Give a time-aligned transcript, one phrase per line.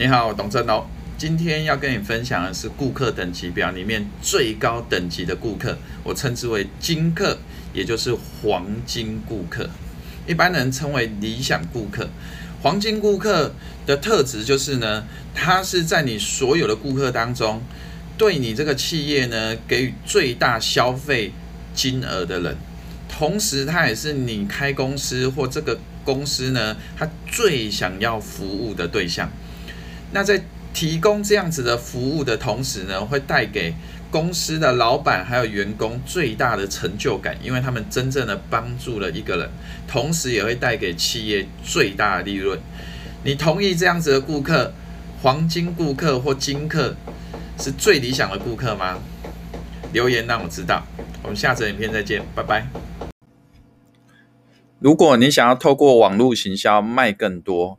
[0.00, 0.86] 你好，董振龙。
[1.18, 7.38] 今天要跟你分享的是顾客等级表里面最高等级的顾客，我称之为金客，
[7.74, 9.68] 也就是黄金顾客。
[10.26, 12.08] 一般人称为理想顾客。
[12.62, 13.54] 黄金顾客
[13.84, 15.04] 的特质就是呢，
[15.34, 17.60] 他是在你所有的顾客当中，
[18.16, 21.30] 对你这个企业呢给予最大消费
[21.74, 22.56] 金额的人，
[23.06, 29.30] 同时他也是你开公司或这个公司呢，他最想要服务的对象。
[30.12, 30.42] 那在
[30.72, 33.74] 提供这样子的服务的同时呢，会带给
[34.10, 39.50] 公司的老板还有员工最大的成就感，因为他们真正的帮助了一个人，
[39.86, 42.58] 同时也会带给企业最大的利润。
[43.22, 44.72] 你同意这样子的顾客，
[45.22, 46.96] 黄金顾客或金客
[47.58, 48.98] 是最理想的顾客吗？
[49.92, 50.84] 留言让我知道。
[51.22, 52.66] 我们下次影片再见，拜拜。
[54.78, 57.78] 如果你想要透过网络行销卖更多，